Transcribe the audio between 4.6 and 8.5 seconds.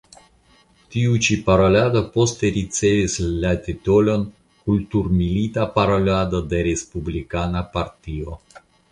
"Kulturmilita Parolado de Respublikana Partio".